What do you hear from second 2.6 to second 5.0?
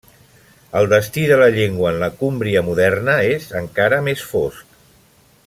moderna és, encara, més fosc.